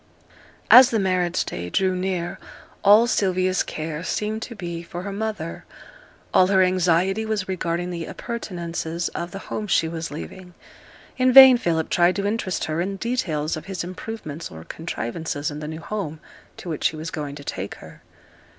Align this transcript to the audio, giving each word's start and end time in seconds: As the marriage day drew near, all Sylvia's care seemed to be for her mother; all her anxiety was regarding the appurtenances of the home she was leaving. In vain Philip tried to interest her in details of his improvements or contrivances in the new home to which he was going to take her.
As 0.71 0.89
the 0.89 0.97
marriage 0.97 1.45
day 1.45 1.69
drew 1.69 1.95
near, 1.95 2.39
all 2.83 3.05
Sylvia's 3.05 3.61
care 3.61 4.01
seemed 4.03 4.41
to 4.41 4.55
be 4.55 4.81
for 4.81 5.03
her 5.03 5.11
mother; 5.11 5.63
all 6.33 6.47
her 6.47 6.63
anxiety 6.63 7.23
was 7.23 7.47
regarding 7.47 7.91
the 7.91 8.07
appurtenances 8.07 9.09
of 9.09 9.29
the 9.29 9.37
home 9.53 9.67
she 9.67 9.87
was 9.87 10.09
leaving. 10.09 10.55
In 11.17 11.31
vain 11.31 11.55
Philip 11.55 11.89
tried 11.91 12.15
to 12.15 12.25
interest 12.25 12.63
her 12.65 12.81
in 12.81 12.95
details 12.95 13.55
of 13.55 13.65
his 13.65 13.83
improvements 13.83 14.49
or 14.49 14.63
contrivances 14.63 15.51
in 15.51 15.59
the 15.59 15.67
new 15.67 15.81
home 15.81 16.19
to 16.57 16.67
which 16.69 16.87
he 16.87 16.95
was 16.95 17.11
going 17.11 17.35
to 17.35 17.43
take 17.43 17.75
her. 17.75 18.01